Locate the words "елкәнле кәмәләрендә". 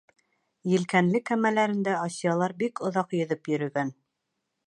0.69-1.93